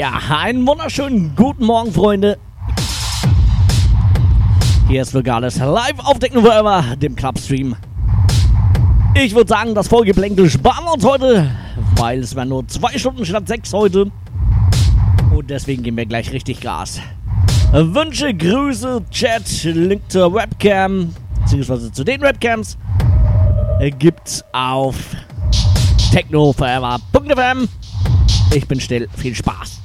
Ja, 0.00 0.18
einen 0.30 0.66
wunderschönen 0.66 1.36
guten 1.36 1.66
Morgen, 1.66 1.92
Freunde. 1.92 2.38
Hier 4.88 5.02
ist 5.02 5.12
Vogales 5.12 5.58
live 5.58 5.98
auf 5.98 6.18
Decken 6.18 6.42
dem 6.98 7.14
Clubstream. 7.14 7.76
Ich 9.14 9.34
würde 9.34 9.48
sagen, 9.48 9.74
das 9.74 9.88
Vorgeplänkel 9.88 10.48
sparen 10.48 10.86
wir 10.86 10.94
uns 10.94 11.04
heute, 11.04 11.50
weil 11.96 12.20
es 12.20 12.34
werden 12.34 12.48
nur 12.48 12.66
zwei 12.66 12.96
Stunden 12.96 13.26
statt 13.26 13.46
sechs 13.46 13.74
heute. 13.74 14.10
Und 15.34 15.50
deswegen 15.50 15.82
gehen 15.82 15.98
wir 15.98 16.06
gleich 16.06 16.32
richtig 16.32 16.62
Gas. 16.62 16.98
Wünsche, 17.70 18.32
Grüße, 18.32 19.04
Chat, 19.10 19.64
Link 19.64 20.00
zur 20.08 20.32
Webcam, 20.32 21.14
beziehungsweise 21.42 21.92
zu 21.92 22.04
den 22.04 22.22
Webcams, 22.22 22.78
gibt's 23.98 24.42
auf 24.54 24.96
technoforever.fm. 26.10 27.68
Ich 28.54 28.66
bin 28.66 28.80
still, 28.80 29.06
viel 29.14 29.34
Spaß. 29.34 29.79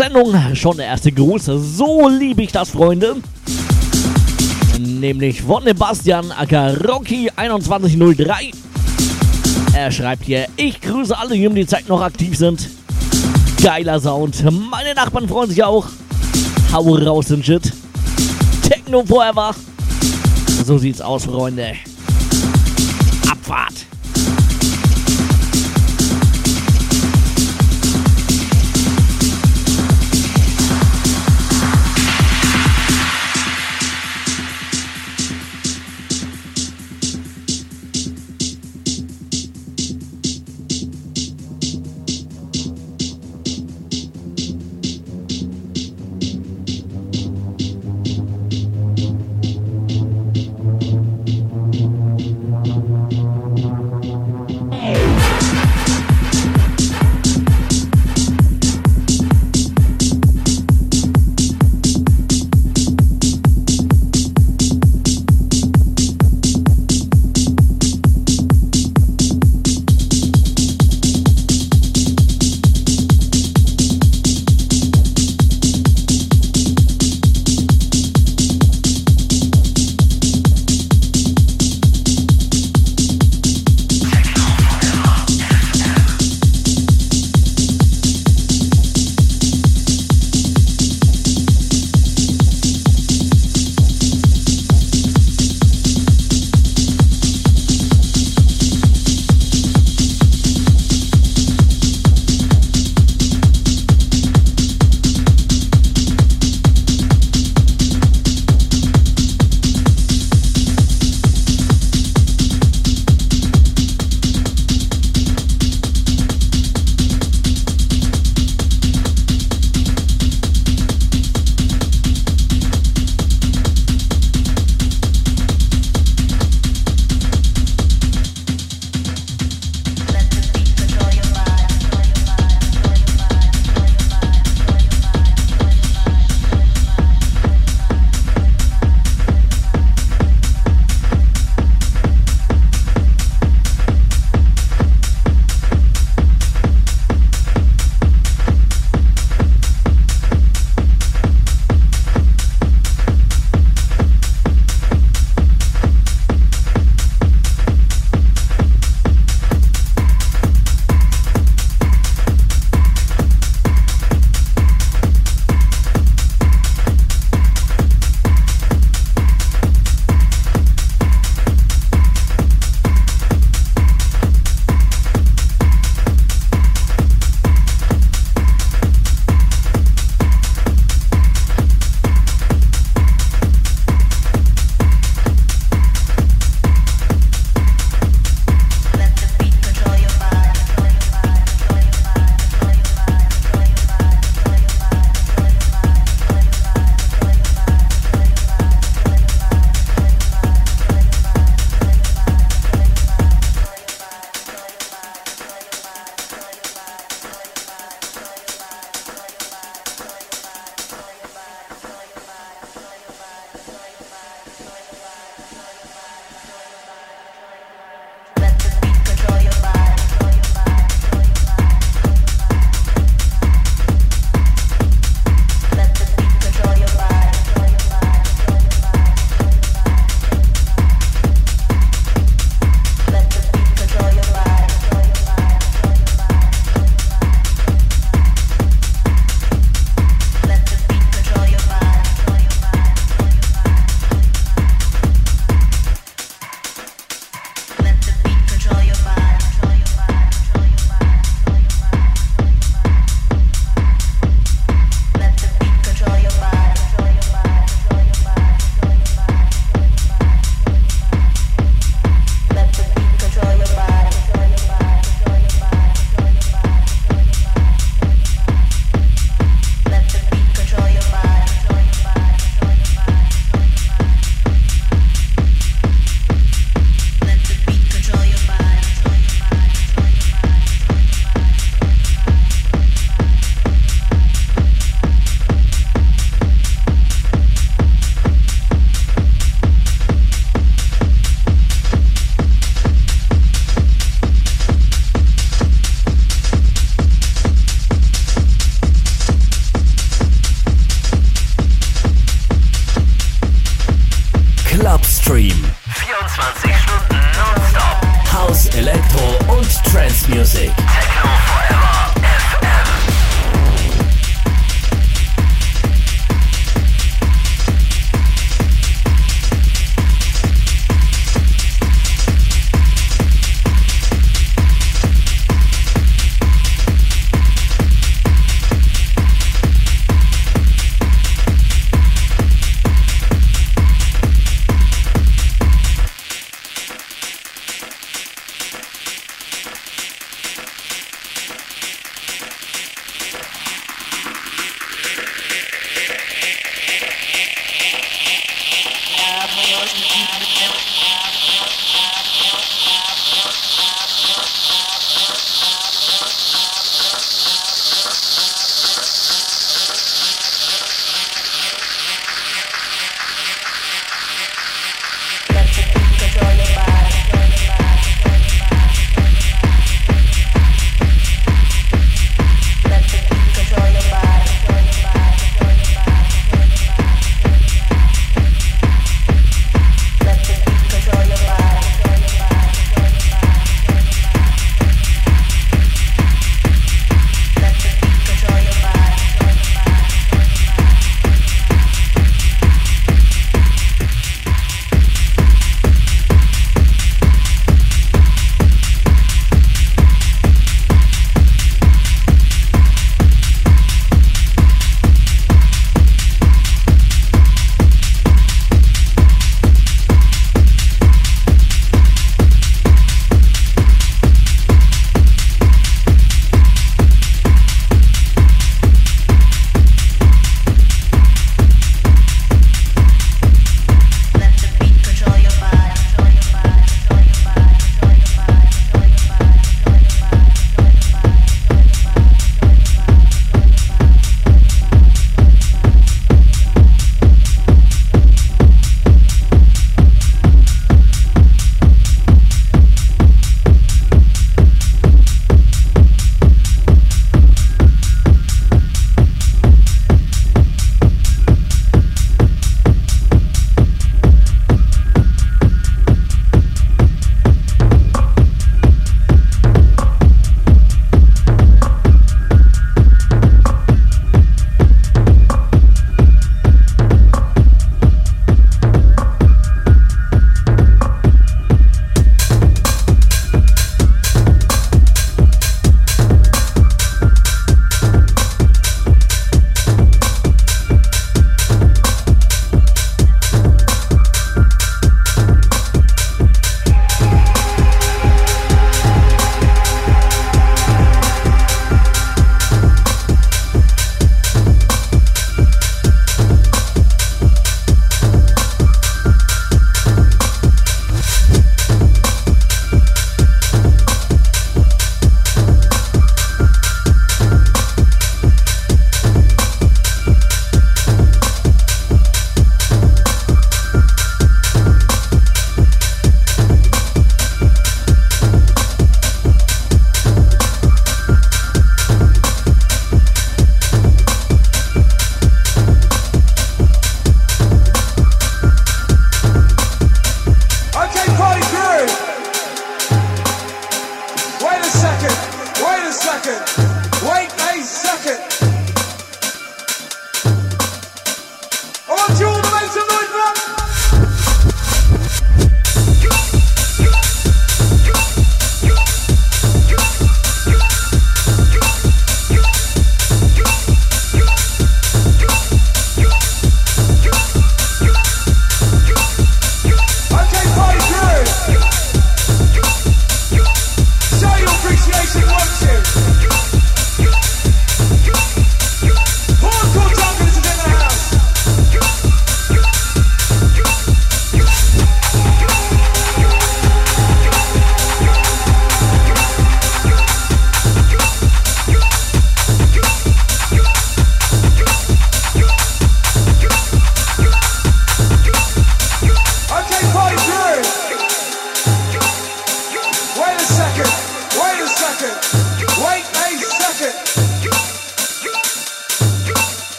Sendung, 0.00 0.34
schon 0.54 0.78
der 0.78 0.86
erste 0.86 1.12
Gruß. 1.12 1.44
So 1.44 2.08
liebe 2.08 2.42
ich 2.42 2.50
das, 2.50 2.70
Freunde. 2.70 3.16
Nämlich 4.78 5.42
von 5.42 5.62
Sebastian 5.62 6.32
aka 6.32 6.70
Rocky 6.88 7.30
2103. 7.36 8.50
Er 9.74 9.92
schreibt 9.92 10.24
hier, 10.24 10.46
ich 10.56 10.80
grüße 10.80 11.14
alle, 11.18 11.34
die 11.34 11.46
um 11.46 11.54
die 11.54 11.66
Zeit 11.66 11.86
noch 11.86 12.00
aktiv 12.00 12.34
sind. 12.34 12.70
Geiler 13.62 14.00
Sound. 14.00 14.42
Meine 14.70 14.94
Nachbarn 14.94 15.28
freuen 15.28 15.50
sich 15.50 15.62
auch. 15.62 15.86
Hau 16.72 16.94
raus 16.94 17.30
in 17.30 17.44
Shit. 17.44 17.70
Techno 18.62 19.04
Forever. 19.04 19.54
So 20.64 20.78
sieht's 20.78 21.02
aus, 21.02 21.26
Freunde. 21.26 21.74
Abfahrt. 23.30 23.89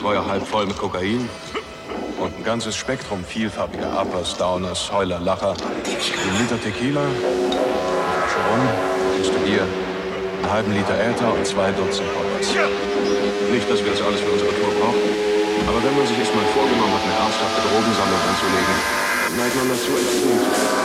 Salzstreuer 0.00 0.26
halb 0.26 0.46
voll 0.46 0.66
mit 0.66 0.78
Kokain 0.78 1.28
und 2.18 2.36
ein 2.36 2.44
ganzes 2.44 2.74
Spektrum 2.74 3.22
vielfarbiger 3.22 4.00
Uppers, 4.00 4.34
Downers, 4.36 4.90
Heuler, 4.90 5.20
Lacher, 5.20 5.52
ein 5.52 6.38
Liter 6.40 6.58
Tequila, 6.62 7.02
eine 7.02 8.40
Rum, 8.48 8.68
Kiste 9.18 9.38
Bier, 9.44 9.60
einen 9.60 10.50
halben 10.50 10.72
Liter 10.72 10.96
Äther 10.98 11.34
und 11.34 11.46
zwei 11.46 11.70
Dutzend 11.72 12.08
Poppers. 12.14 12.48
Nicht, 13.52 13.70
dass 13.70 13.84
wir 13.84 13.92
das 13.92 14.00
alles 14.00 14.20
für 14.20 14.30
unsere 14.32 14.50
Tour 14.50 14.72
brauchen, 14.80 15.04
aber 15.68 15.84
wenn 15.84 15.94
man 15.94 16.06
sich 16.06 16.18
erstmal 16.18 16.44
vorgenommen 16.46 16.94
hat, 16.94 17.04
eine 17.04 17.20
ernsthafte 17.20 17.60
Drogensammlung 17.60 18.20
anzulegen, 18.24 18.76
dann 19.28 19.36
neigt 19.36 19.56
man 19.56 19.68
dazu 19.68 19.92
extrem. 20.00 20.79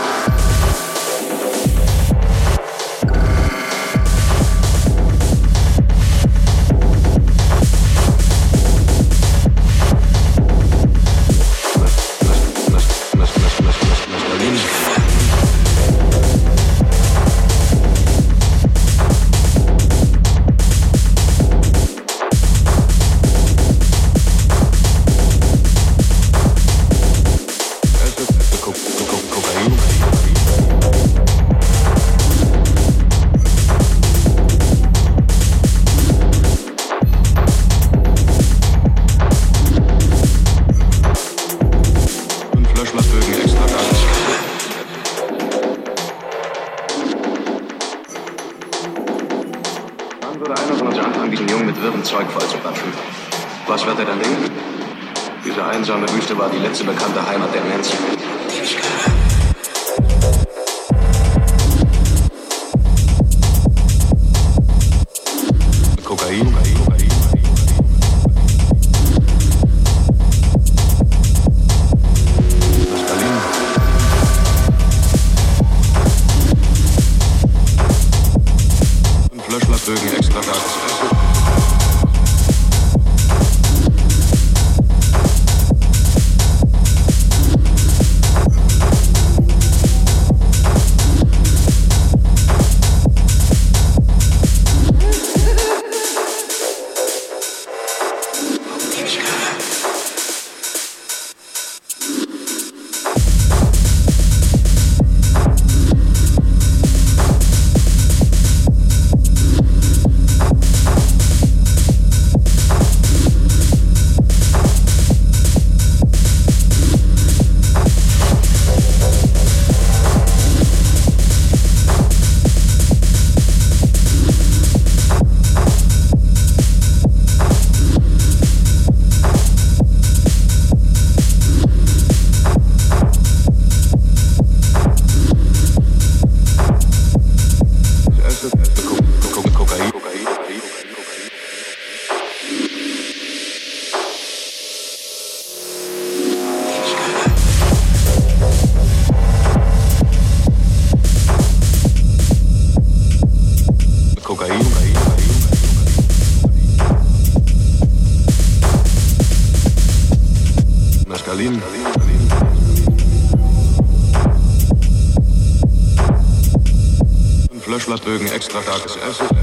Sonderbögen, 167.95 168.33
extra 168.33 168.61
starkes 168.61 168.97
Essen. 168.97 169.34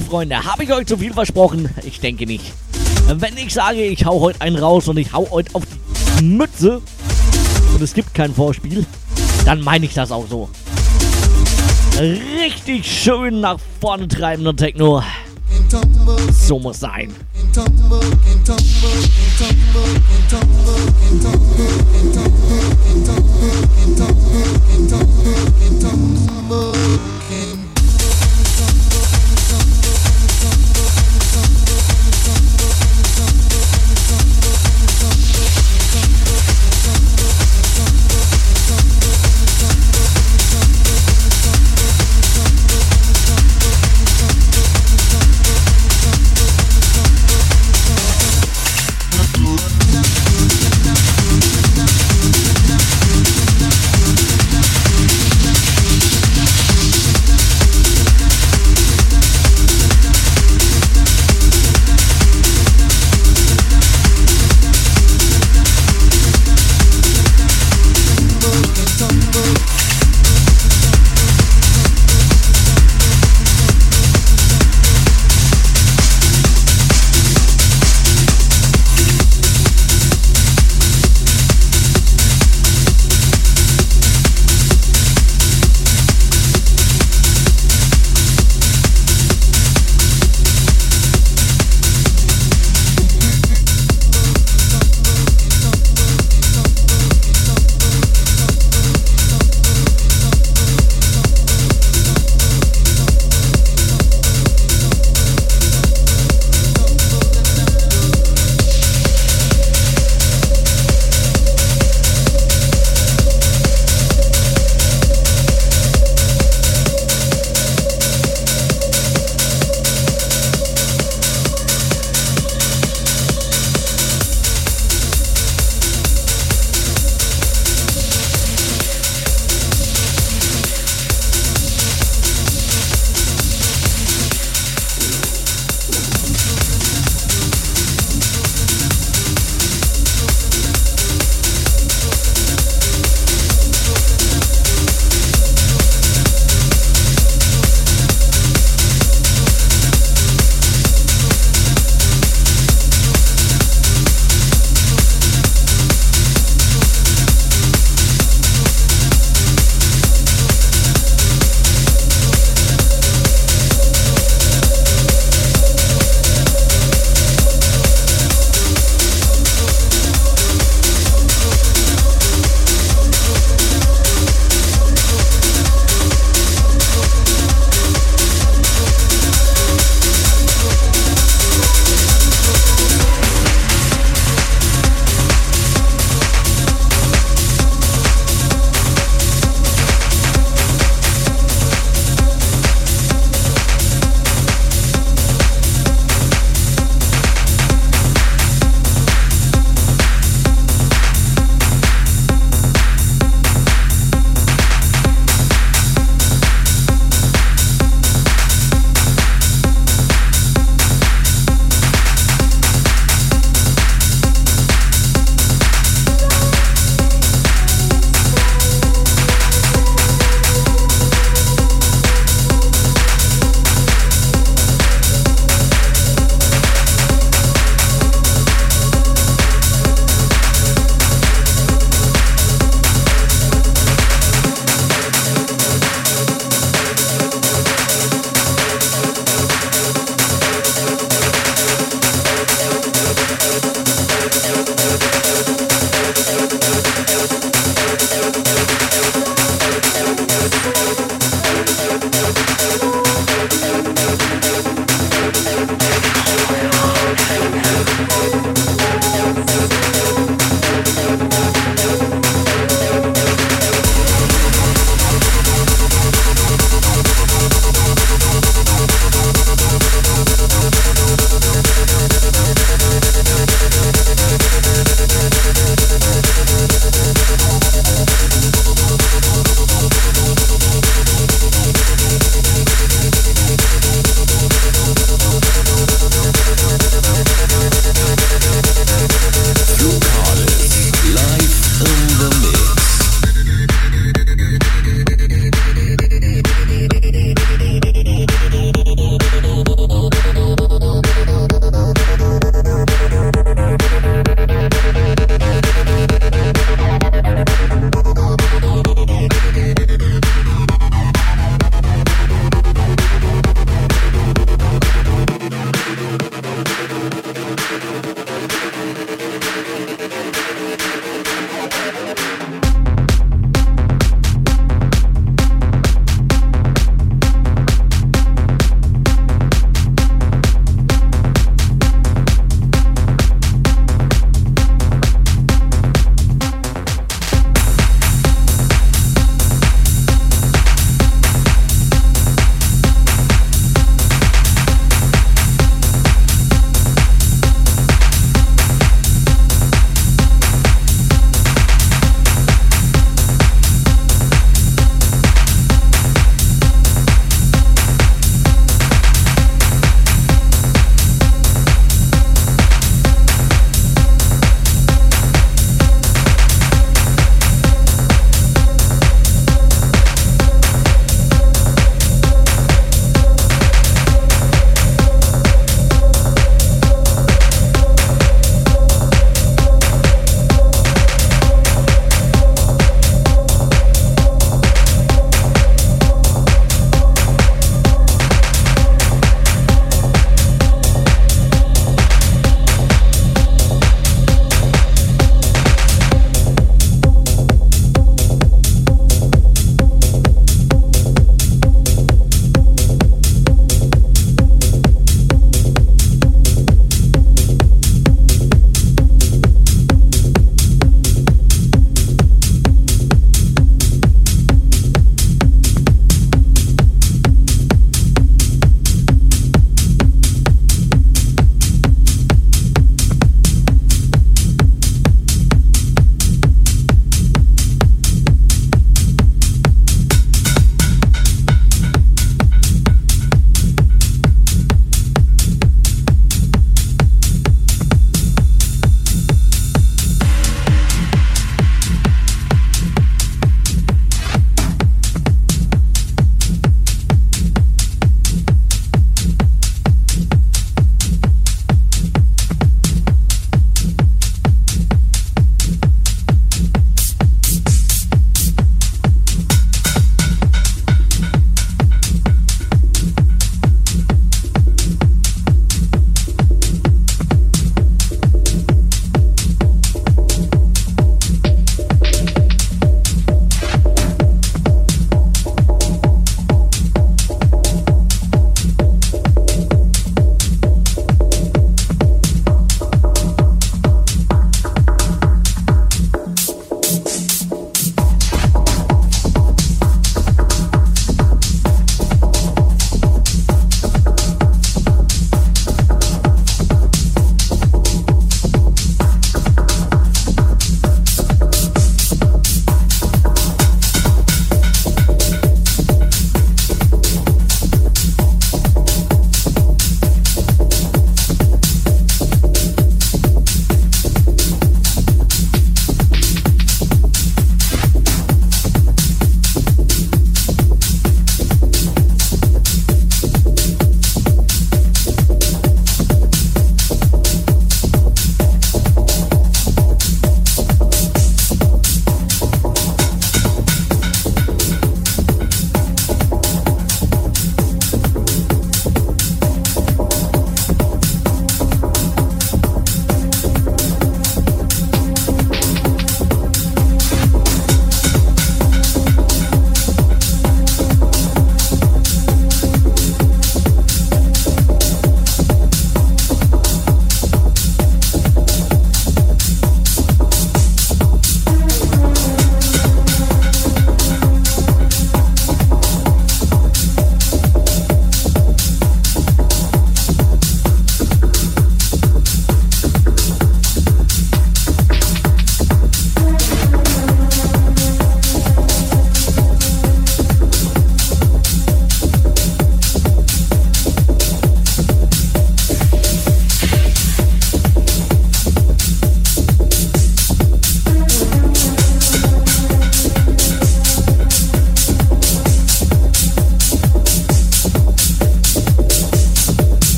Freunde, 0.00 0.44
habe 0.44 0.64
ich 0.64 0.72
euch 0.72 0.86
zu 0.86 0.96
viel 0.96 1.12
versprochen? 1.12 1.68
Ich 1.84 2.00
denke 2.00 2.26
nicht. 2.26 2.52
Wenn 3.08 3.36
ich 3.36 3.52
sage, 3.52 3.82
ich 3.84 4.04
hau 4.06 4.20
heute 4.20 4.40
einen 4.40 4.56
raus 4.56 4.88
und 4.88 4.96
ich 4.96 5.12
hau 5.12 5.28
heute 5.30 5.54
auf 5.54 5.64
die 6.18 6.24
Mütze 6.24 6.80
und 7.74 7.82
es 7.82 7.92
gibt 7.92 8.14
kein 8.14 8.34
Vorspiel, 8.34 8.86
dann 9.44 9.60
meine 9.60 9.84
ich 9.84 9.94
das 9.94 10.10
auch 10.10 10.26
so. 10.28 10.48
Richtig 11.98 12.86
schön 12.86 13.40
nach 13.40 13.58
vorne 13.80 14.08
treibender 14.08 14.56
Techno. 14.56 15.02
So 16.32 16.58
muss 16.58 16.80
sein. 16.80 17.12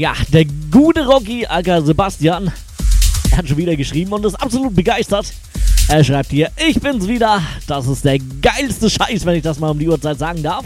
Ja, 0.00 0.14
der 0.32 0.46
gute 0.70 1.06
Rocky, 1.06 1.46
aka 1.46 1.82
Sebastian, 1.82 2.50
hat 3.36 3.46
schon 3.48 3.58
wieder 3.58 3.76
geschrieben 3.76 4.12
und 4.12 4.24
ist 4.24 4.34
absolut 4.34 4.74
begeistert. 4.74 5.32
Er 5.90 6.04
schreibt 6.04 6.30
hier, 6.30 6.48
ich 6.56 6.80
bin's 6.80 7.08
wieder. 7.08 7.42
Das 7.66 7.88
ist 7.88 8.04
der 8.04 8.20
geilste 8.20 8.88
Scheiß, 8.88 9.26
wenn 9.26 9.34
ich 9.34 9.42
das 9.42 9.58
mal 9.58 9.70
um 9.70 9.78
die 9.78 9.88
Uhrzeit 9.88 10.20
sagen 10.20 10.40
darf. 10.40 10.64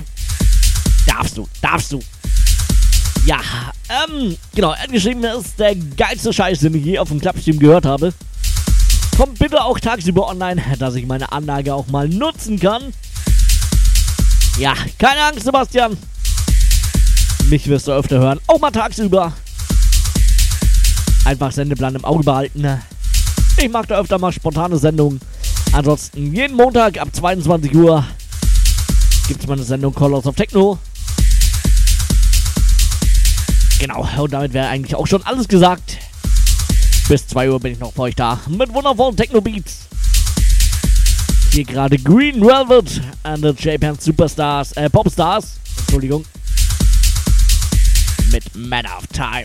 Darfst 1.06 1.38
du, 1.38 1.48
darfst 1.62 1.92
du. 1.92 2.00
Ja, 3.24 3.40
ähm, 3.88 4.36
genau, 4.54 4.72
er 4.72 4.82
hat 4.82 4.92
geschrieben, 4.92 5.22
das 5.22 5.46
ist 5.46 5.58
der 5.58 5.76
geilste 5.76 6.30
Scheiß, 6.30 6.58
den 6.58 6.74
ich 6.74 6.84
je 6.84 6.98
auf 6.98 7.08
dem 7.08 7.22
Clubstream 7.22 7.58
gehört 7.58 7.86
habe. 7.86 8.12
Kommt 9.16 9.38
bitte 9.38 9.64
auch 9.64 9.80
tagsüber 9.80 10.28
online, 10.28 10.62
dass 10.78 10.94
ich 10.94 11.06
meine 11.06 11.32
Anlage 11.32 11.72
auch 11.72 11.86
mal 11.86 12.06
nutzen 12.06 12.60
kann. 12.60 12.92
Ja, 14.58 14.74
keine 14.98 15.22
Angst, 15.22 15.44
Sebastian. 15.44 15.96
Mich 17.48 17.66
wirst 17.66 17.88
du 17.88 17.92
öfter 17.92 18.18
hören, 18.18 18.40
auch 18.46 18.60
mal 18.60 18.70
tagsüber. 18.70 19.32
Einfach 21.24 21.50
Sendeplan 21.50 21.94
im 21.94 22.04
Auge 22.04 22.24
behalten. 22.24 22.82
Ich 23.56 23.70
mache 23.70 23.86
da 23.86 24.00
öfter 24.00 24.18
mal 24.18 24.32
spontane 24.32 24.76
Sendungen. 24.76 25.20
Ansonsten 25.72 26.34
jeden 26.34 26.56
Montag 26.56 27.00
ab 27.00 27.08
22 27.12 27.74
Uhr 27.74 28.04
gibt 29.28 29.40
es 29.40 29.46
meine 29.46 29.62
Sendung 29.62 29.94
Colors 29.94 30.26
of 30.26 30.34
Techno. 30.34 30.78
Genau, 33.78 34.08
und 34.18 34.32
damit 34.32 34.52
wäre 34.52 34.68
eigentlich 34.68 34.94
auch 34.94 35.06
schon 35.06 35.22
alles 35.24 35.48
gesagt. 35.48 35.98
Bis 37.08 37.26
2 37.26 37.50
Uhr 37.50 37.60
bin 37.60 37.72
ich 37.72 37.78
noch 37.78 37.92
für 37.92 38.02
euch 38.02 38.14
da 38.14 38.40
mit 38.48 38.72
wundervollen 38.72 39.16
Techno-Beats. 39.16 39.88
Hier 41.52 41.64
gerade 41.64 41.98
Green 41.98 42.40
Velvet 42.40 43.00
and 43.22 43.44
the 43.44 43.52
Japan 43.56 43.98
Superstars, 43.98 44.72
äh, 44.72 44.88
Popstars, 44.88 45.58
Entschuldigung, 45.80 46.24
mit 48.32 48.42
Matter 48.56 48.96
of 48.96 49.06
Time. 49.08 49.44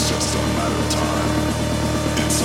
It's 0.00 0.08
just 0.08 0.34
a 0.34 0.38
matter 0.38 0.76
of 0.76 0.88
time. 0.88 2.24
It's 2.24 2.40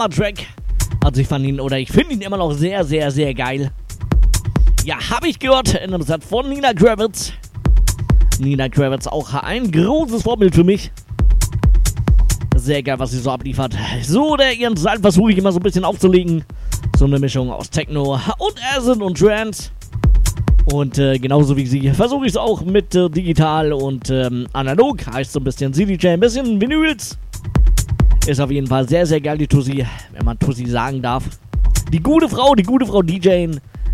Hammer-Track? 0.00 0.46
Also 1.04 1.20
ich 1.20 1.28
fand 1.28 1.44
ihn, 1.44 1.60
oder 1.60 1.78
ich 1.78 1.90
finde 1.90 2.14
ihn 2.14 2.22
immer 2.22 2.38
noch 2.38 2.52
sehr, 2.52 2.84
sehr, 2.84 3.10
sehr 3.10 3.34
geil. 3.34 3.70
Ja, 4.84 4.96
habe 5.10 5.28
ich 5.28 5.38
gehört 5.38 5.74
in 5.74 5.92
einem 5.92 6.02
Set 6.02 6.24
von 6.24 6.48
Nina 6.48 6.72
Kravitz. 6.72 7.34
Nina 8.38 8.70
Kravitz 8.70 9.06
auch 9.06 9.34
ein 9.34 9.70
großes 9.70 10.22
Vorbild 10.22 10.54
für 10.54 10.64
mich. 10.64 10.90
Sehr 12.56 12.82
geil, 12.82 12.98
was 12.98 13.10
sie 13.10 13.18
so 13.18 13.30
abliefert. 13.30 13.76
So, 14.02 14.36
der 14.36 14.54
ihren 14.54 14.74
Style 14.74 15.00
versuche 15.00 15.32
ich 15.32 15.38
immer 15.38 15.52
so 15.52 15.58
ein 15.58 15.62
bisschen 15.62 15.84
aufzulegen. 15.84 16.44
So 16.96 17.04
eine 17.04 17.18
Mischung 17.18 17.50
aus 17.50 17.68
Techno 17.68 18.14
und 18.38 18.54
Acid 18.74 19.02
und 19.02 19.18
Trance. 19.18 19.70
Und 20.72 20.96
äh, 20.96 21.18
genauso 21.18 21.54
wie 21.58 21.66
sie 21.66 21.90
versuche 21.90 22.24
ich 22.24 22.32
es 22.32 22.36
auch 22.38 22.62
mit 22.62 22.94
äh, 22.94 23.10
digital 23.10 23.74
und 23.74 24.08
ähm, 24.08 24.46
analog. 24.54 25.06
Heißt 25.06 25.32
so 25.32 25.40
ein 25.40 25.44
bisschen 25.44 25.74
CDJ, 25.74 26.08
ein 26.08 26.20
bisschen 26.20 26.58
Vinyls. 26.58 27.18
Ist 28.26 28.40
auf 28.40 28.50
jeden 28.50 28.66
Fall 28.66 28.88
sehr, 28.88 29.06
sehr 29.06 29.20
geil, 29.20 29.38
die 29.38 29.46
Tussi, 29.46 29.84
wenn 30.12 30.24
man 30.24 30.38
Tussi 30.38 30.66
sagen 30.66 31.02
darf. 31.02 31.24
Die 31.92 32.00
gute 32.00 32.28
Frau, 32.28 32.54
die 32.54 32.62
gute 32.62 32.86
Frau 32.86 33.02
DJ 33.02 33.48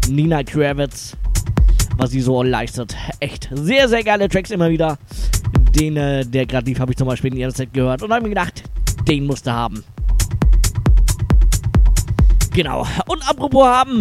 Nina 0.08 0.42
Kravitz, 0.42 1.16
was 1.96 2.10
sie 2.10 2.20
so 2.20 2.42
leistet. 2.42 2.94
Echt 3.20 3.48
sehr, 3.52 3.88
sehr 3.88 4.02
geile 4.02 4.28
Tracks 4.28 4.50
immer 4.50 4.68
wieder. 4.68 4.98
Den, 5.74 5.96
äh, 5.96 6.24
der 6.24 6.46
gerade 6.46 6.66
lief, 6.66 6.80
habe 6.80 6.92
ich 6.92 6.98
zum 6.98 7.06
Beispiel 7.06 7.32
in 7.32 7.38
ihrem 7.38 7.52
Set 7.52 7.72
gehört 7.72 8.02
und 8.02 8.12
habe 8.12 8.22
mir 8.22 8.30
gedacht, 8.30 8.64
den 9.06 9.26
musste 9.26 9.52
haben. 9.52 9.84
Genau. 12.52 12.86
Und 13.06 13.28
apropos 13.28 13.66
haben, 13.66 14.00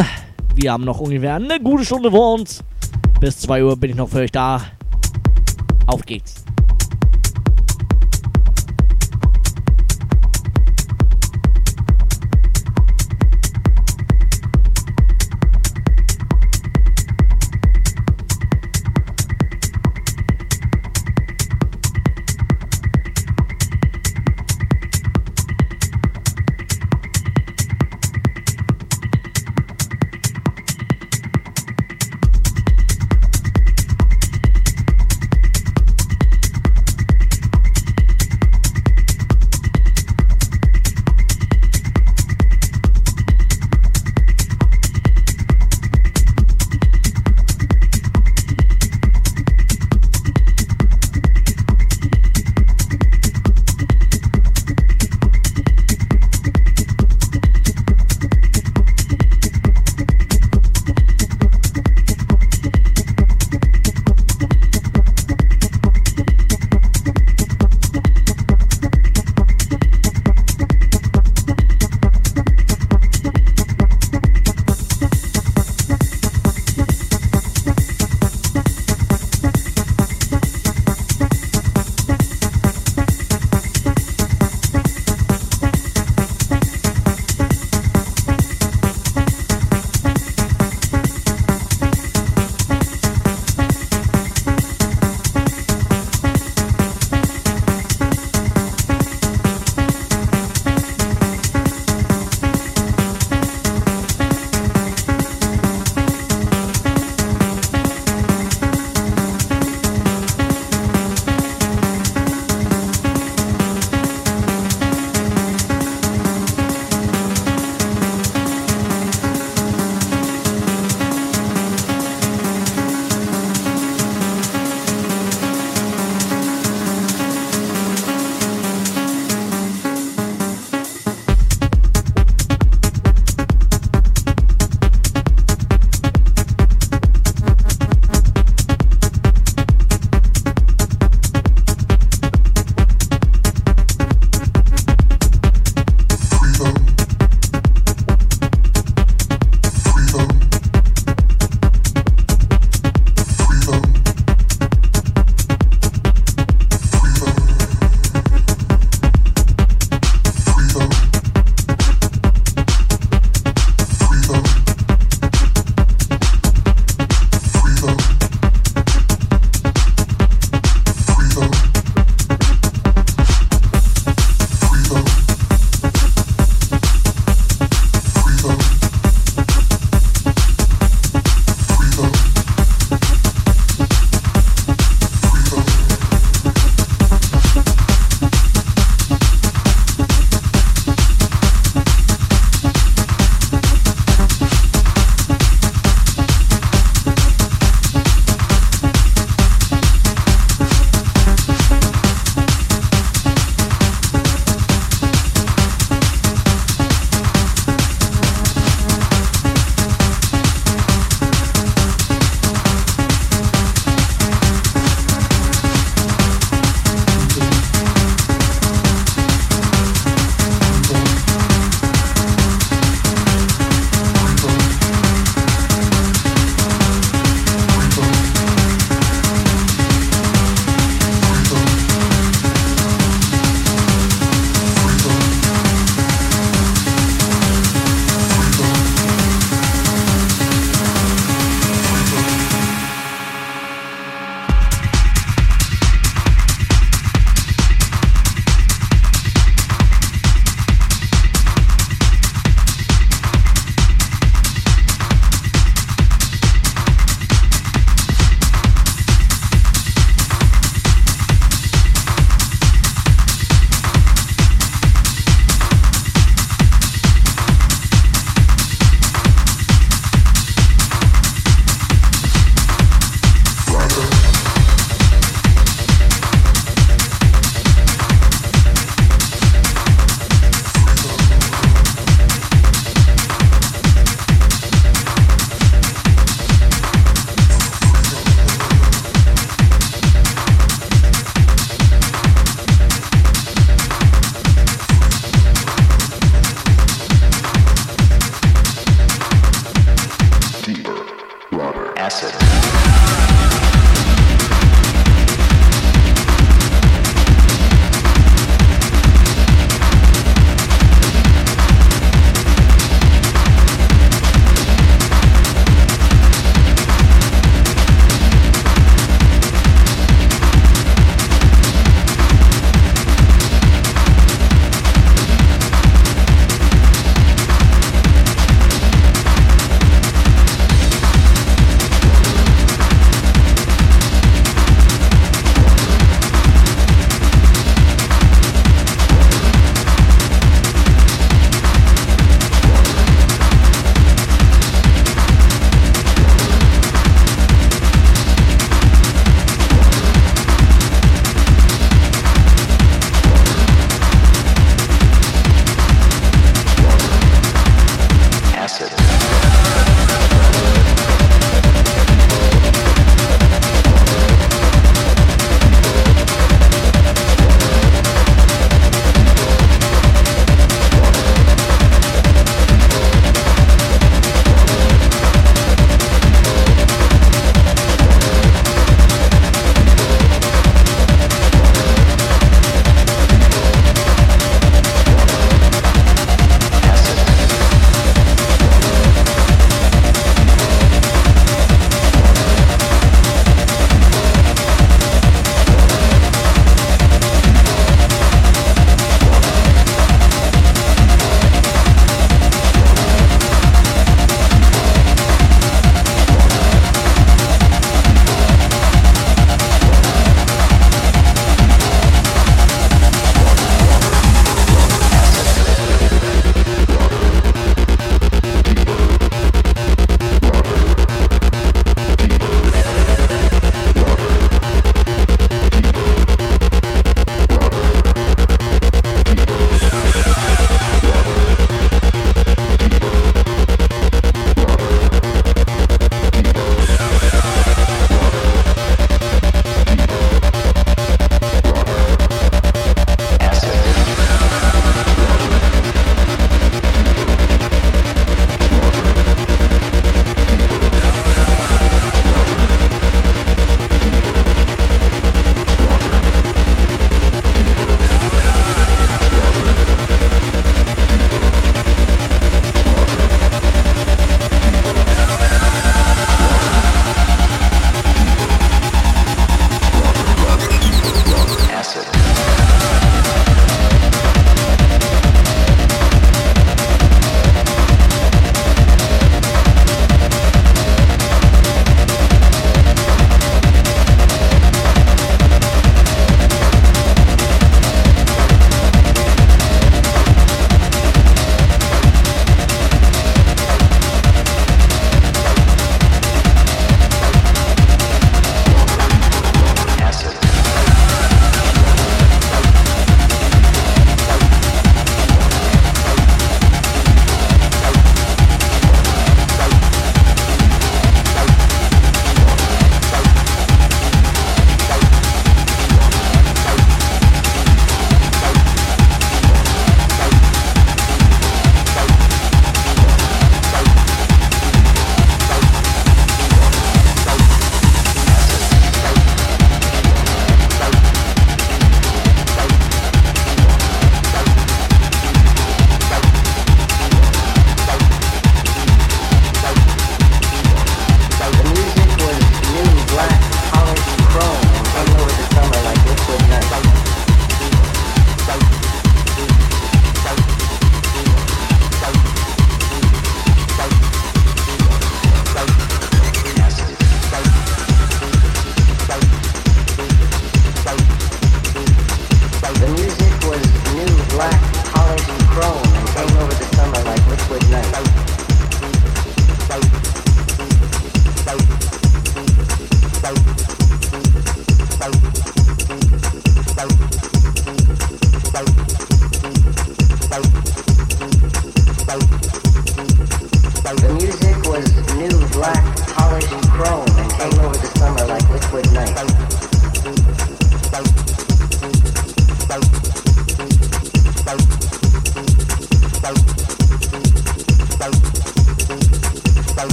wir 0.56 0.72
haben 0.72 0.86
noch 0.86 1.00
ungefähr 1.00 1.36
eine 1.36 1.60
gute 1.60 1.86
Stunde 1.86 2.10
vor 2.10 2.36
uns. 2.36 2.64
Bis 3.20 3.40
2 3.40 3.64
Uhr 3.64 3.78
bin 3.78 3.92
ich 3.92 3.96
noch 3.96 4.10
für 4.10 4.20
euch 4.20 4.32
da. 4.32 4.62
Auf 5.88 6.06
geht's. 6.06 6.45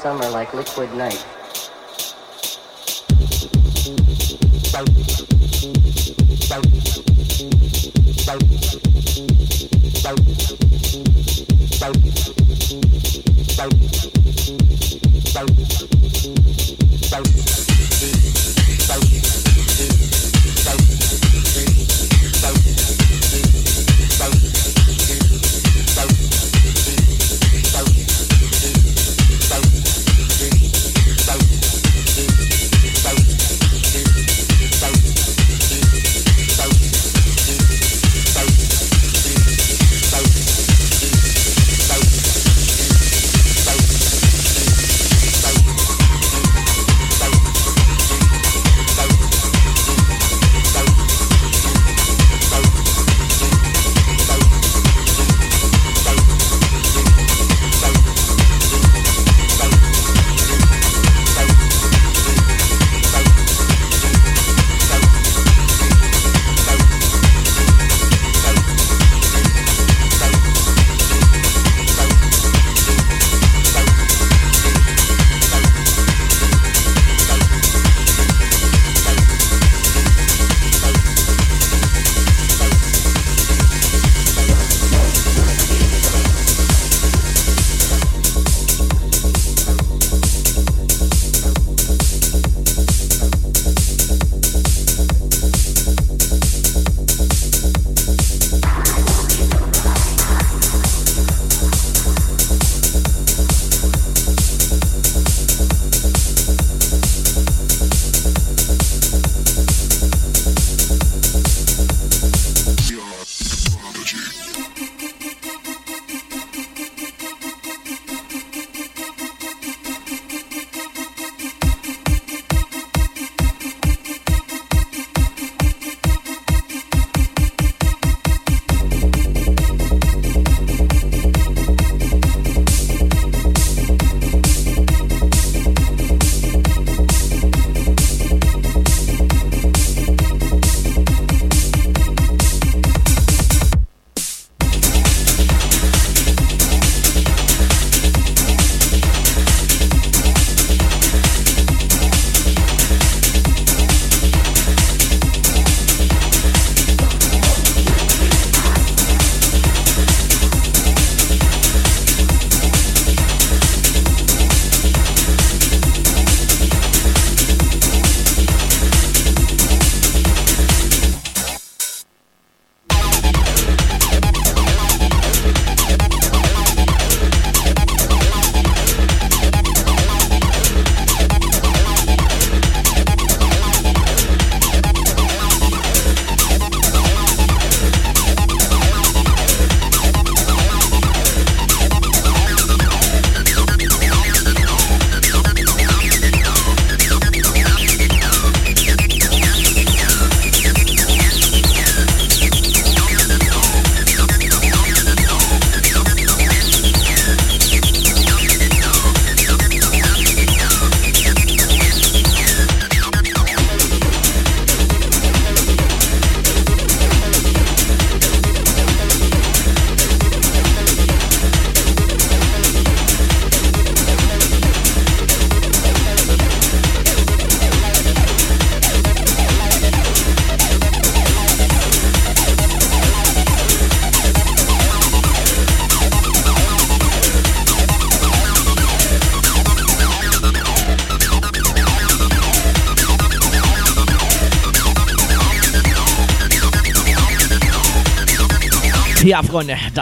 Summer 0.00 0.30
like 0.30 0.54
liquid 0.54 0.90
night. 0.94 1.39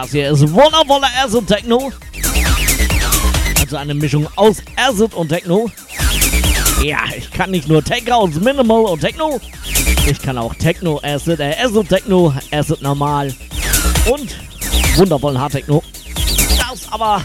Das 0.03 0.13
hier 0.13 0.31
ist 0.31 0.43
wundervoller 0.53 1.09
Acid 1.25 1.47
Techno. 1.49 1.91
Also 3.61 3.77
eine 3.77 3.95
Mischung 3.95 4.29
aus 4.37 4.59
Acid 4.77 5.13
und 5.15 5.29
Techno. 5.29 5.69
Ja, 6.85 6.99
ich 7.17 7.29
kann 7.33 7.51
nicht 7.51 7.69
nur 7.69 7.83
Tech 7.83 8.09
House, 8.09 8.37
Minimal 8.37 8.85
und 8.85 9.01
Techno. 9.01 9.41
Ich 10.07 10.23
kann 10.23 10.39
auch 10.39 10.55
Techno, 10.55 11.01
Acid, 11.03 11.41
äh, 11.41 11.57
Acid 11.61 11.89
Techno, 11.89 12.33
Acid 12.53 12.81
normal 12.81 13.35
und 14.09 14.37
wundervollen 14.95 15.41
Hard 15.41 15.53
Techno. 15.53 15.83
Das 16.59 16.93
aber 16.93 17.25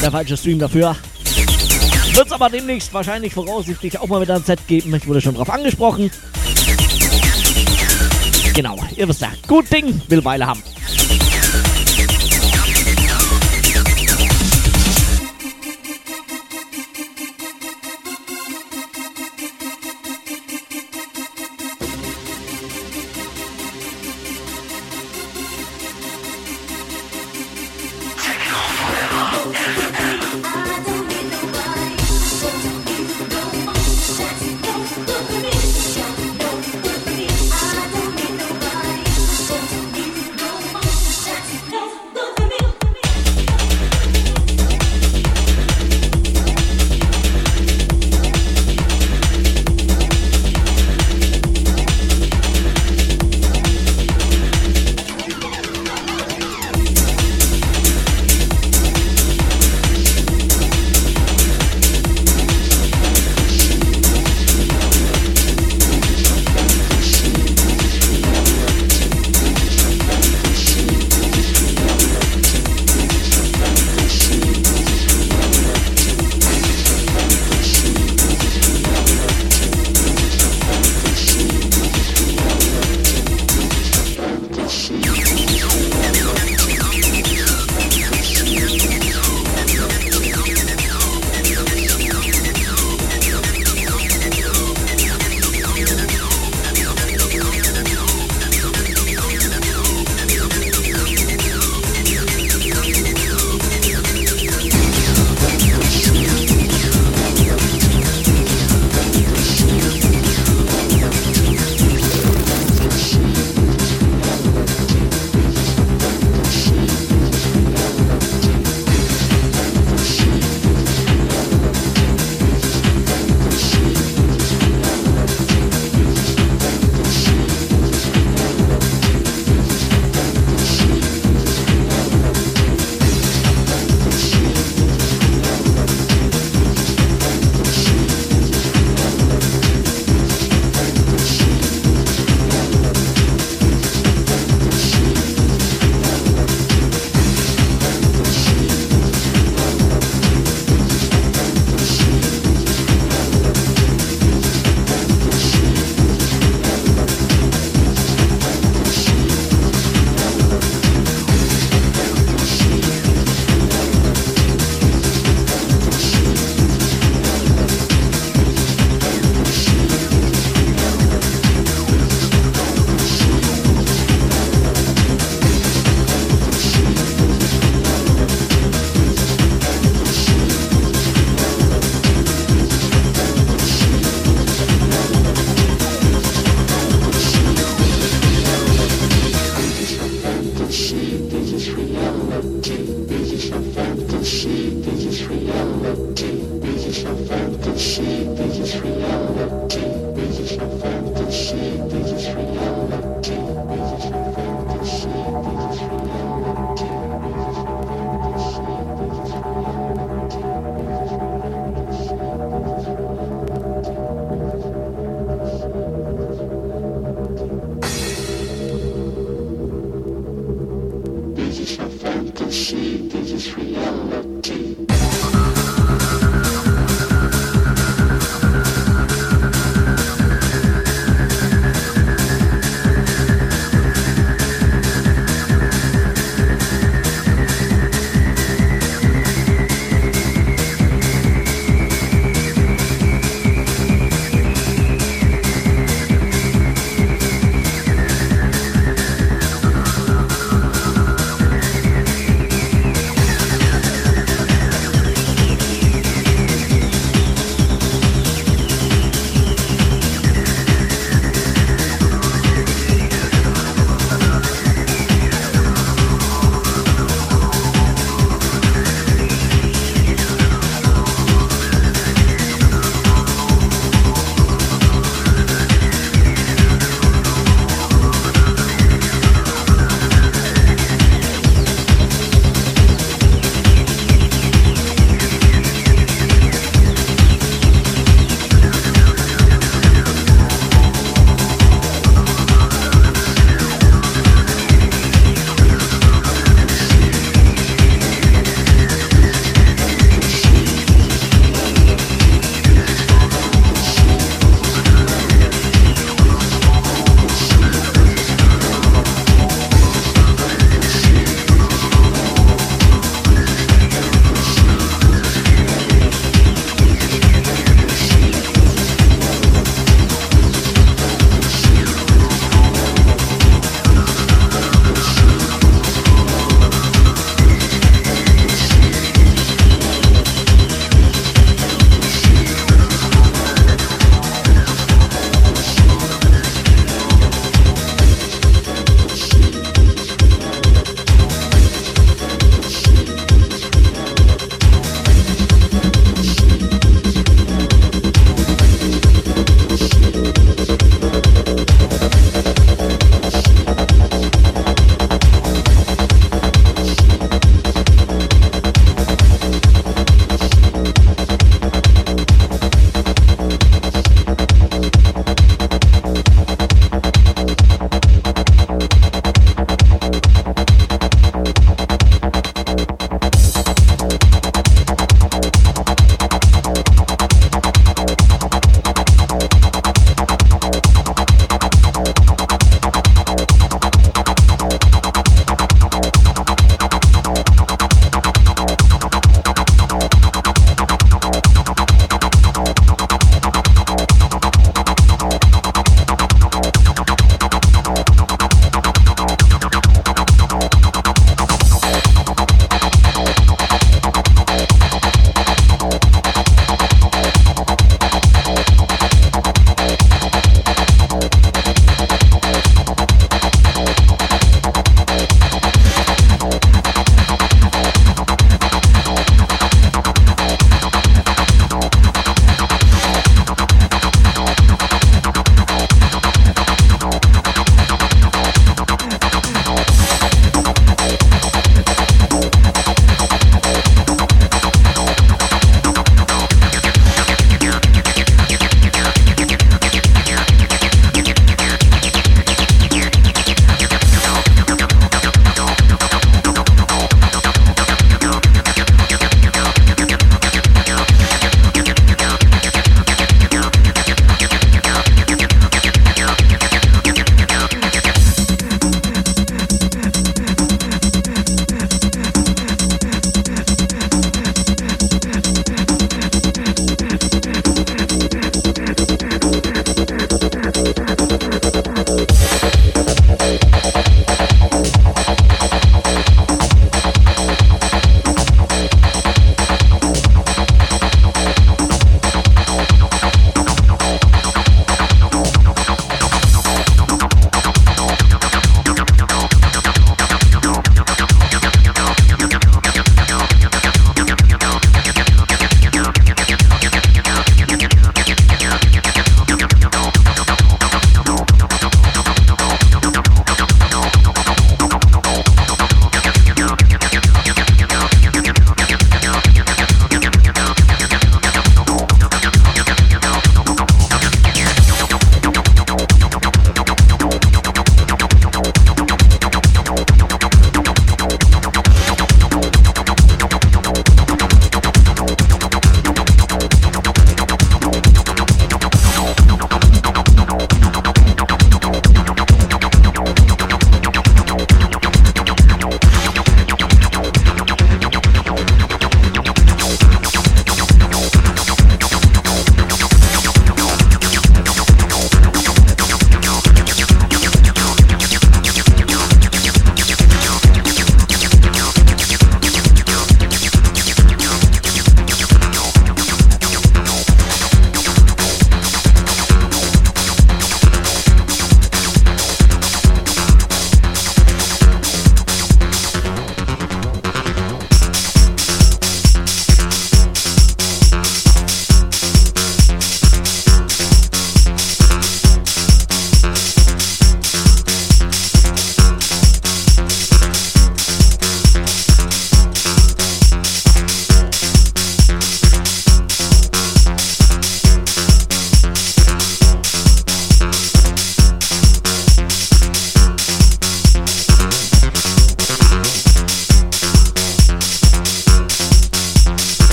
der 0.00 0.10
falsche 0.10 0.36
Stream 0.38 0.58
dafür. 0.58 0.96
Wird 2.14 2.26
es 2.26 2.32
aber 2.32 2.48
demnächst 2.48 2.94
wahrscheinlich 2.94 3.34
voraussichtlich 3.34 3.98
auch 3.98 4.06
mal 4.06 4.22
wieder 4.22 4.36
ein 4.36 4.44
Set 4.44 4.66
geben. 4.66 4.94
Ich 4.94 5.06
wurde 5.06 5.20
schon 5.20 5.34
drauf 5.34 5.50
angesprochen. 5.50 6.10
Genau, 8.54 8.78
ihr 8.96 9.06
wisst 9.06 9.20
ja, 9.20 9.28
gut 9.46 9.70
Ding 9.70 10.00
will 10.08 10.24
Weile 10.24 10.46
haben. 10.46 10.62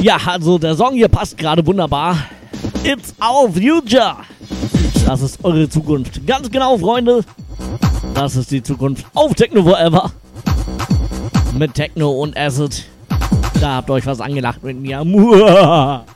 Ja, 0.00 0.16
also 0.24 0.58
der 0.58 0.74
Song 0.74 0.94
hier 0.94 1.08
passt 1.08 1.36
gerade 1.36 1.66
wunderbar. 1.66 2.16
It's 2.82 3.14
our 3.20 3.50
future. 3.52 4.16
Das 5.06 5.20
ist 5.20 5.44
eure 5.44 5.68
Zukunft. 5.68 6.26
Ganz 6.26 6.50
genau, 6.50 6.78
Freunde. 6.78 7.22
Das 8.14 8.34
ist 8.34 8.50
die 8.50 8.62
Zukunft 8.62 9.04
auf 9.14 9.34
Techno 9.34 9.62
Forever. 9.62 10.10
Mit 11.58 11.74
Techno 11.74 12.10
und 12.12 12.34
Acid. 12.34 12.86
Da 13.60 13.76
habt 13.76 13.90
ihr 13.90 13.94
euch 13.94 14.06
was 14.06 14.22
angelacht 14.22 14.62
mit 14.62 14.80
mir. 14.80 15.00
It's 15.00 16.04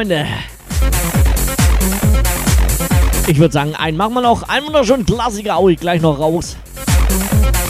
Freunde. 0.00 0.26
Ich 3.26 3.38
würde 3.38 3.52
sagen, 3.52 3.74
einen 3.74 3.98
machen 3.98 4.14
wir 4.14 4.22
noch. 4.22 4.44
Einen 4.44 4.64
wunderschönen 4.64 5.04
Klassiker 5.04 5.56
hau 5.56 5.68
ich 5.68 5.78
gleich 5.78 6.00
noch 6.00 6.18
raus. 6.18 6.56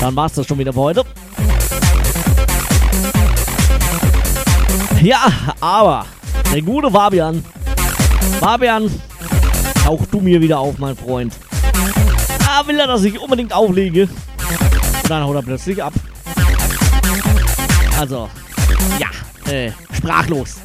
Dann 0.01 0.15
war's 0.15 0.35
das 0.35 0.47
schon 0.47 0.57
wieder 0.61 0.73
für 0.73 0.79
heute. 0.79 1.05
Ja, 5.03 5.23
aber 5.61 6.07
der 6.55 6.63
gute 6.63 6.89
Fabian. 6.89 7.45
Fabian, 8.39 8.89
tauch 9.83 10.07
du 10.13 10.21
mir 10.21 10.41
wieder 10.41 10.61
auf, 10.61 10.79
mein 10.79 10.97
Freund. 10.97 11.35
Ah, 12.47 12.65
will 12.65 12.79
er, 12.79 12.87
dass 12.87 13.03
ich 13.03 13.19
unbedingt 13.19 13.53
auflege. 13.53 14.03
Und 15.03 15.11
dann 15.11 15.25
haut 15.25 15.35
er 15.35 15.43
plötzlich 15.43 15.83
ab. 15.83 15.95
Also, 17.99 18.29
ja, 19.01 19.09
äh, 19.53 19.73
sprachlos. 19.93 20.59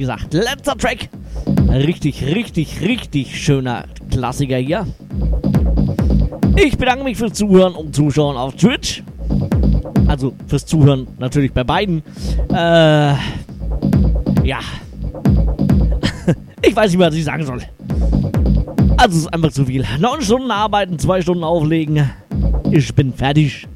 Gesagt, 0.00 0.34
letzter 0.34 0.76
Track. 0.76 1.08
Richtig, 1.68 2.24
richtig, 2.24 2.80
richtig 2.80 3.40
schöner 3.40 3.84
Klassiker 4.10 4.56
hier. 4.56 4.86
Ich 6.56 6.76
bedanke 6.76 7.04
mich 7.04 7.16
fürs 7.16 7.34
Zuhören 7.34 7.74
und 7.74 7.94
Zuschauen 7.94 8.36
auf 8.36 8.56
Twitch. 8.56 9.04
Also 10.08 10.34
fürs 10.48 10.66
Zuhören 10.66 11.06
natürlich 11.18 11.52
bei 11.52 11.62
beiden. 11.62 12.02
Äh, 12.52 13.14
ja. 14.42 14.58
ich 16.62 16.74
weiß 16.74 16.90
nicht 16.90 17.00
was 17.00 17.14
ich 17.14 17.24
sagen 17.24 17.46
soll. 17.46 17.60
Also 18.96 19.16
es 19.16 19.22
ist 19.22 19.32
einfach 19.32 19.52
zu 19.52 19.64
viel. 19.64 19.86
Neun 20.00 20.20
Stunden 20.22 20.50
arbeiten, 20.50 20.98
zwei 20.98 21.22
Stunden 21.22 21.44
auflegen. 21.44 22.10
Ich 22.72 22.92
bin 22.94 23.12
fertig. 23.14 23.68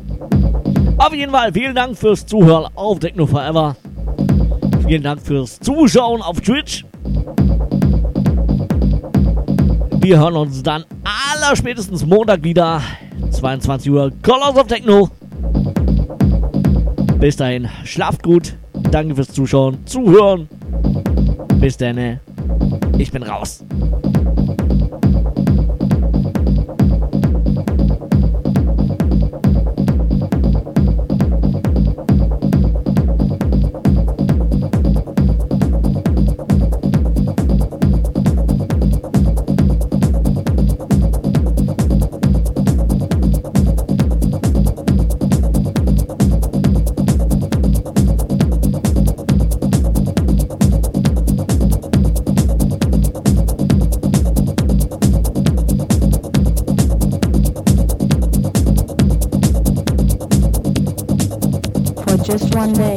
Auf 0.98 1.14
jeden 1.14 1.32
Fall 1.32 1.52
vielen 1.52 1.74
Dank 1.74 1.96
fürs 1.96 2.26
Zuhören 2.26 2.66
auf 2.74 2.98
Techno 2.98 3.26
Forever. 3.26 3.76
Vielen 4.86 5.02
Dank 5.02 5.22
fürs 5.22 5.58
Zuschauen 5.60 6.20
auf 6.20 6.40
Twitch. 6.42 6.84
Wir 10.00 10.18
hören 10.18 10.36
uns 10.36 10.62
dann 10.62 10.84
aller 11.04 11.56
spätestens 11.56 12.04
Montag 12.04 12.42
wieder. 12.42 12.82
22 13.30 13.90
Uhr 13.90 14.12
Colors 14.22 14.56
of 14.56 14.66
Techno. 14.66 15.08
Bis 17.18 17.36
dahin, 17.36 17.68
schlaft 17.84 18.22
gut. 18.22 18.56
Danke 18.90 19.14
fürs 19.14 19.28
Zuschauen, 19.28 19.78
Zuhören. 19.86 20.48
Bis 21.60 21.78
dann. 21.78 22.20
Ich 22.98 23.10
bin 23.10 23.22
raus. 23.22 23.64
grande. 62.72 62.93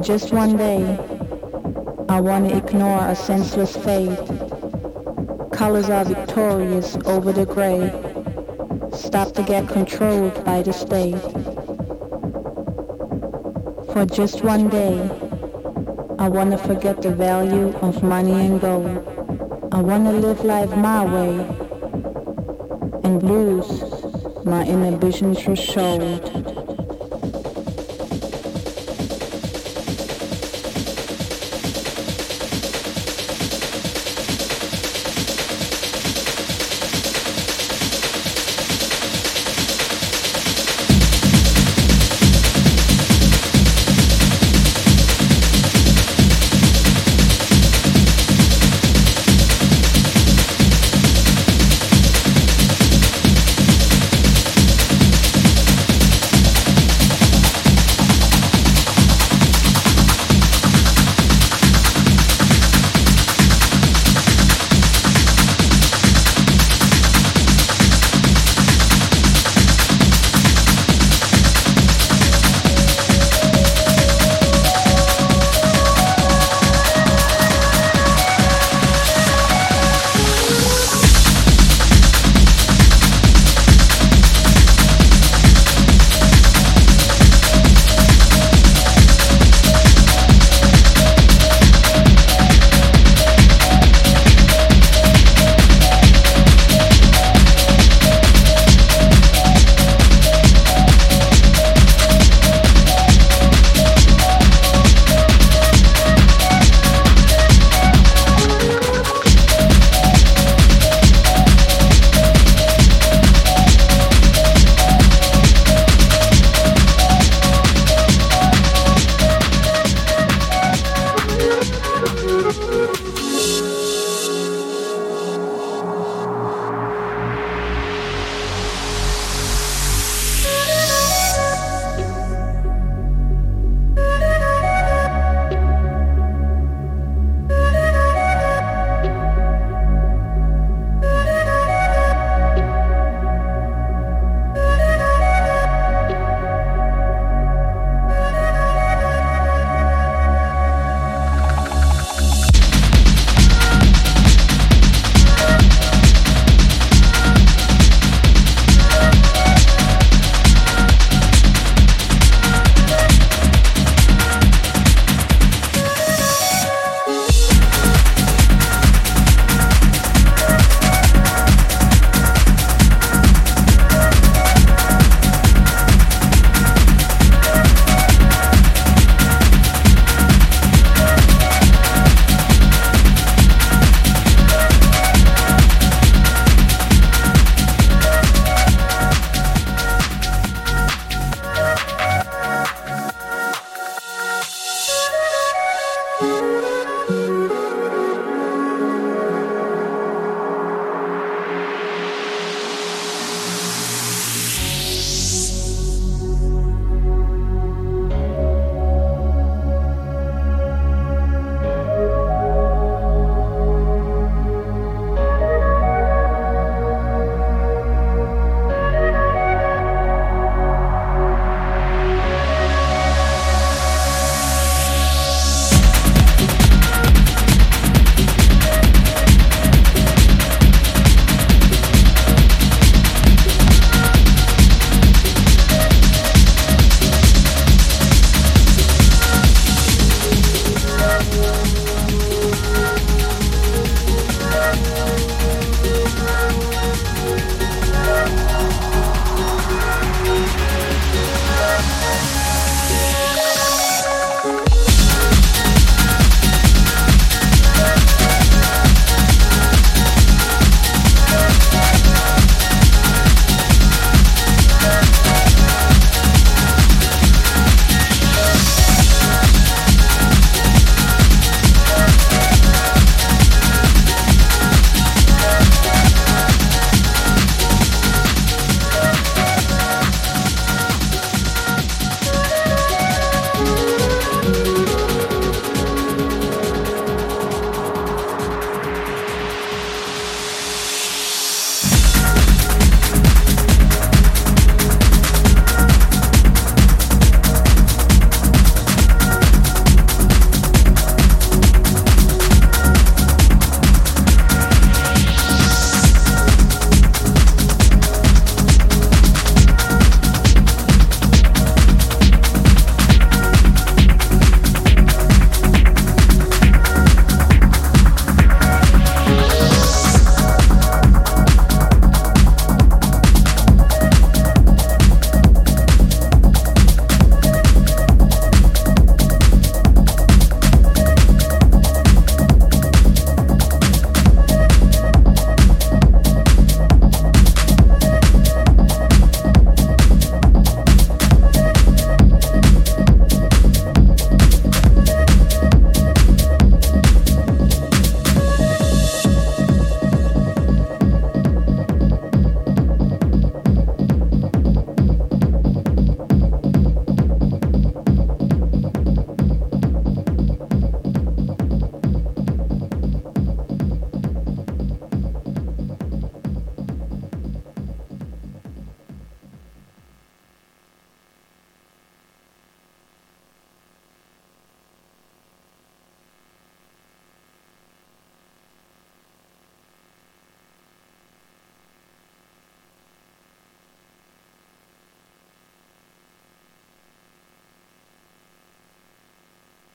Just 0.00 0.32
one 0.32 0.56
day, 0.56 0.96
I 2.08 2.20
want 2.20 2.48
to 2.48 2.56
ignore 2.56 3.04
a 3.08 3.16
senseless 3.16 3.76
fate. 3.76 4.16
Colors 5.52 5.90
are 5.90 6.04
victorious 6.04 6.96
over 7.04 7.32
the 7.32 7.44
gray. 7.44 7.90
Stop 8.96 9.32
to 9.32 9.42
get 9.42 9.68
controlled 9.68 10.44
by 10.44 10.62
the 10.62 10.72
state. 10.72 11.18
For 13.92 14.06
just 14.06 14.44
one 14.44 14.68
day, 14.68 15.00
I 16.18 16.28
want 16.28 16.52
to 16.52 16.58
forget 16.58 17.02
the 17.02 17.10
value 17.10 17.74
of 17.78 18.02
money 18.02 18.32
and 18.32 18.60
gold. 18.60 19.68
I 19.72 19.80
want 19.80 20.04
to 20.04 20.12
live 20.12 20.44
life 20.44 20.70
my 20.76 21.04
way 21.04 21.40
and 23.02 23.22
lose 23.22 23.82
my 24.44 24.64
inhibitions 24.64 25.40
for 25.40 25.56
show. 25.56 26.20